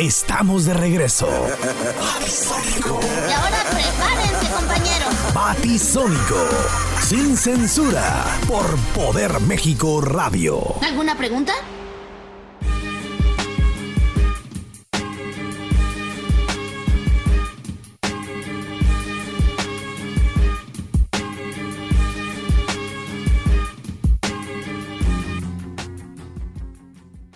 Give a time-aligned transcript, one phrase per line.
[0.00, 1.28] estamos de regreso.
[1.28, 5.14] Y ahora prepárense, compañeros.
[5.34, 6.48] Batisónico,
[7.02, 10.62] sin censura, por Poder México Radio.
[10.82, 11.52] ¿Alguna pregunta?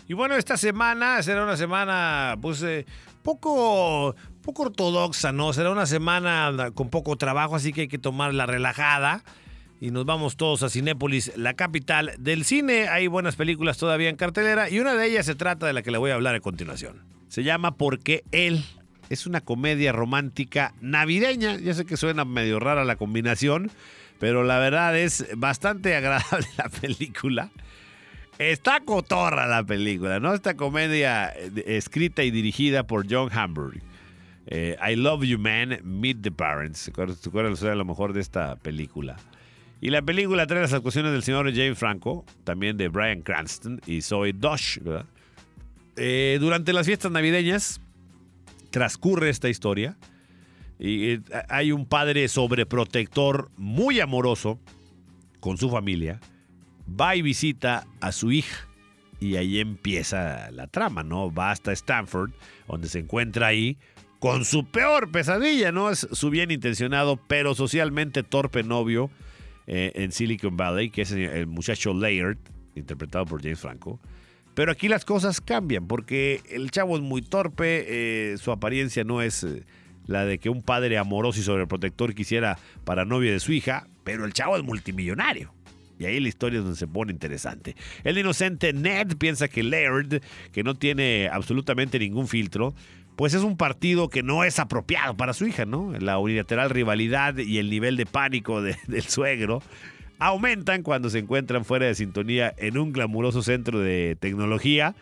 [0.06, 2.84] Y bueno, esta semana será una semana, pues, eh,
[3.22, 5.52] poco, poco ortodoxa, ¿no?
[5.52, 9.24] Será una semana con poco trabajo, así que hay que tomarla relajada.
[9.80, 12.88] Y nos vamos todos a Cinépolis, la capital del cine.
[12.88, 15.90] Hay buenas películas todavía en cartelera y una de ellas se trata de la que
[15.90, 17.02] le voy a hablar a continuación.
[17.28, 18.64] Se llama Porque él.
[19.10, 21.58] Es una comedia romántica navideña.
[21.58, 23.70] Ya sé que suena medio rara la combinación,
[24.18, 27.50] pero la verdad es bastante agradable la película.
[28.38, 30.34] Está cotorra la película, ¿no?
[30.34, 33.80] Esta comedia eh, escrita y dirigida por John Hamburg.
[34.46, 36.78] Eh, I Love You Man, Meet the Parents.
[36.78, 39.16] ¿Se acuerdan a lo mejor de esta película?
[39.80, 44.02] Y la película trae las actuaciones del señor James Franco, también de Brian Cranston y
[44.02, 45.06] Zoe Dosh, ¿verdad?
[45.96, 47.80] Eh, durante las fiestas navideñas
[48.70, 49.96] transcurre esta historia
[50.80, 54.58] y hay un padre sobreprotector muy amoroso
[55.38, 56.18] con su familia
[56.88, 58.68] va y visita a su hija.
[59.20, 61.32] Y ahí empieza la trama, ¿no?
[61.32, 62.32] Va hasta Stanford,
[62.68, 63.78] donde se encuentra ahí
[64.18, 65.90] con su peor pesadilla, ¿no?
[65.90, 69.10] Es su bien intencionado, pero socialmente torpe novio
[69.66, 72.38] eh, en Silicon Valley, que es el muchacho Laird,
[72.74, 74.00] interpretado por James Franco.
[74.54, 77.84] Pero aquí las cosas cambian, porque el chavo es muy torpe,
[78.32, 79.64] eh, su apariencia no es eh,
[80.06, 84.24] la de que un padre amoroso y sobreprotector quisiera para novia de su hija, pero
[84.24, 85.52] el chavo es multimillonario.
[85.98, 87.76] Y ahí la historia es donde se pone interesante.
[88.02, 92.74] El inocente Ned piensa que Laird, que no tiene absolutamente ningún filtro,
[93.16, 95.92] pues es un partido que no es apropiado para su hija, ¿no?
[95.98, 99.62] La unilateral rivalidad y el nivel de pánico del suegro
[100.18, 104.94] aumentan cuando se encuentran fuera de sintonía en un glamuroso centro de tecnología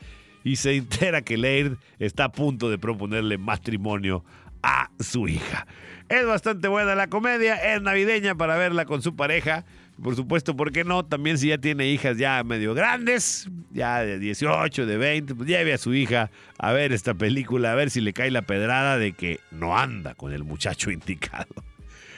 [0.44, 4.25] y se entera que Laird está a punto de proponerle matrimonio
[4.62, 5.66] a su hija.
[6.08, 9.64] Es bastante buena la comedia, es navideña para verla con su pareja.
[10.02, 11.04] Por supuesto, ¿por qué no?
[11.04, 15.72] También si ya tiene hijas ya medio grandes, ya de 18, de 20, pues lleve
[15.72, 19.12] a su hija a ver esta película, a ver si le cae la pedrada de
[19.12, 21.54] que no anda con el muchacho indicado.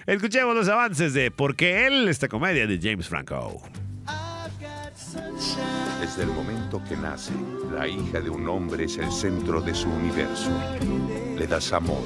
[0.06, 2.08] Escuchemos los avances de ¿Por qué él?
[2.08, 3.62] Esta comedia de James Franco.
[6.00, 7.32] Desde el momento que nace,
[7.72, 10.50] la hija de un hombre es el centro de su universo.
[11.36, 12.04] Le das amor,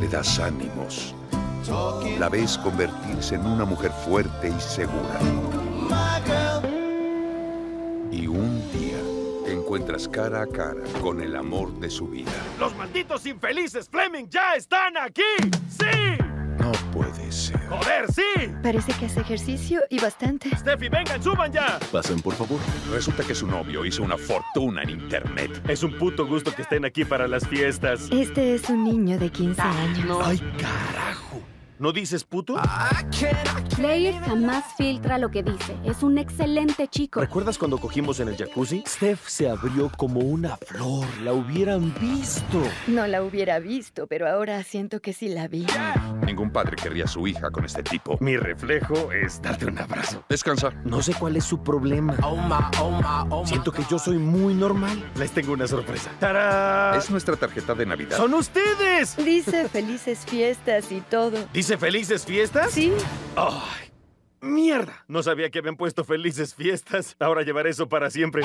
[0.00, 1.14] le das ánimos,
[2.18, 5.18] la ves convertirse en una mujer fuerte y segura.
[8.10, 8.98] Y un día
[9.44, 12.30] te encuentras cara a cara con el amor de su vida.
[12.58, 15.22] ¡Los malditos infelices Fleming ya están aquí!
[15.68, 16.18] ¡Sí!
[16.58, 17.58] No puede ser.
[17.68, 18.52] ¡Joder, sí!
[18.62, 20.50] Parece que hace ejercicio y bastante.
[20.56, 21.78] ¡Steffi, vengan, suban ya!
[21.92, 22.58] Pasen, por favor.
[22.90, 25.62] Resulta que su novio hizo una fortuna en internet.
[25.68, 28.08] Es un puto gusto que estén aquí para las fiestas.
[28.10, 30.18] Este es un niño de 15 años.
[30.24, 31.07] ¡Ay, carajo!
[31.78, 32.56] ¿No dices puto?
[33.76, 35.76] Claire jamás filtra lo que dice.
[35.84, 37.20] Es un excelente chico.
[37.20, 38.82] ¿Recuerdas cuando cogimos en el jacuzzi?
[38.84, 41.06] Steph se abrió como una flor.
[41.22, 42.60] La hubieran visto.
[42.88, 45.66] No la hubiera visto, pero ahora siento que sí la vi.
[46.26, 48.18] Ningún padre querría a su hija con este tipo.
[48.20, 50.24] Mi reflejo es darte un abrazo.
[50.28, 50.72] Descansa.
[50.84, 52.16] No sé cuál es su problema.
[53.44, 55.12] Siento que yo soy muy normal.
[55.14, 56.10] Les tengo una sorpresa.
[56.18, 56.98] ¡Tarán!
[56.98, 58.16] Es nuestra tarjeta de Navidad.
[58.16, 59.16] ¡Son ustedes!
[59.16, 61.38] Dice felices fiestas y todo.
[61.52, 62.72] ¿Dice felices fiestas?
[62.72, 62.92] Sí.
[63.36, 63.90] ¡Ay!
[64.40, 65.04] ¡Mierda!
[65.08, 67.16] No sabía que habían puesto felices fiestas.
[67.18, 68.42] Ahora llevaré eso para siempre.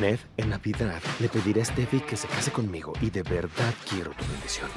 [0.00, 4.10] Ned, en Navidad le pediré a Steffi que se case conmigo y de verdad quiero
[4.12, 4.70] tu bendición.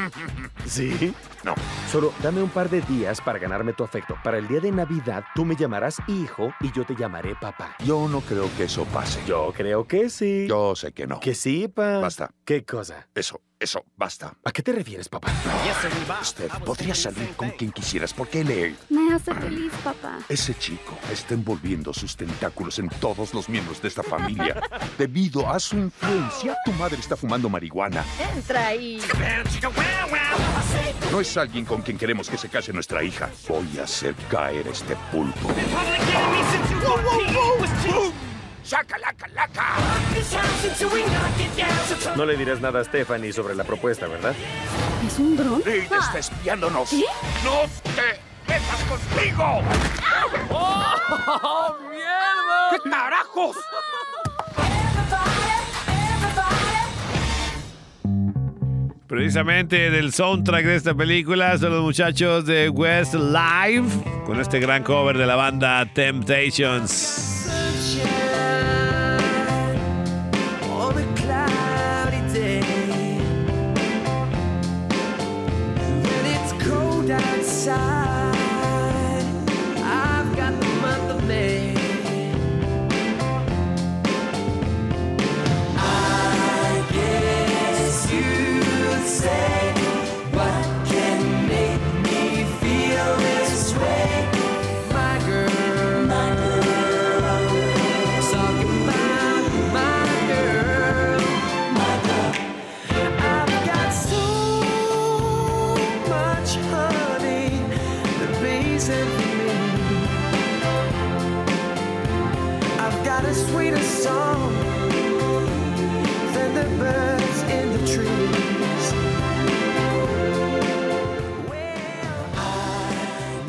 [0.66, 1.14] ¿Sí?
[1.44, 1.54] No.
[1.90, 4.16] Solo dame un par de días para ganarme tu afecto.
[4.22, 7.74] Para el día de Navidad tú me llamarás hijo y yo te llamaré papá.
[7.84, 9.20] Yo no creo que eso pase.
[9.26, 10.46] Yo creo que sí.
[10.46, 11.20] Yo sé que no.
[11.20, 11.98] Que sí, pa.
[11.98, 12.30] Basta.
[12.44, 13.08] ¿Qué cosa?
[13.14, 14.36] Eso, eso, basta.
[14.44, 15.28] ¿A qué te refieres, papá?
[16.20, 18.12] Usted podría salir con quien quisieras.
[18.12, 18.74] ¿Por qué le...?
[18.90, 20.18] Me hace feliz, papá.
[20.28, 24.60] Ese chico está envolviendo sus tentáculos en todos los miembros de esta familia.
[24.98, 28.04] Debido a su influencia, tu madre está fumando marihuana.
[28.34, 29.00] Entra ahí.
[31.10, 33.30] No es alguien con quien queremos que se case nuestra hija.
[33.48, 35.48] Voy a hacer caer este pulpo.
[42.16, 44.34] No le dirás nada a Stephanie sobre la propuesta, ¿verdad?
[45.06, 45.62] ¿Es un dron?
[45.64, 46.92] Reid está espiándonos.
[46.92, 47.62] ¡No
[47.94, 48.20] te
[48.52, 49.62] metas conmigo!
[52.72, 53.56] ¿Qué carajos?
[59.06, 63.88] Precisamente del soundtrack de esta película son los muchachos de West Live
[64.24, 67.46] con este gran cover de la banda Temptations.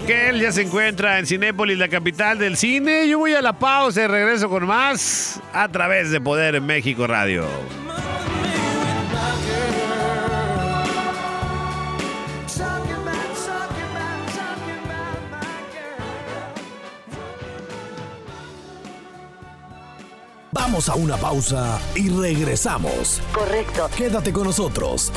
[0.07, 3.07] Que él ya se encuentra en Cinépolis, la capital del cine.
[3.07, 7.45] Yo voy a la pausa y regreso con más a través de Poder México Radio.
[20.51, 23.21] Vamos a una pausa y regresamos.
[23.33, 23.89] Correcto.
[23.97, 25.11] Quédate con nosotros.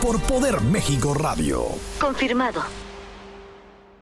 [0.00, 1.64] Por Poder México Radio.
[2.00, 2.87] Confirmado.